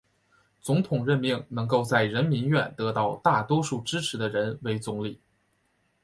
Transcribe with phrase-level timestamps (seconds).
[0.61, 5.21] 总统任命能够在人民院得到大多数支持的人为总理。